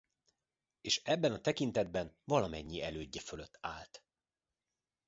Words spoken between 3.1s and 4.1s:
fölött állt.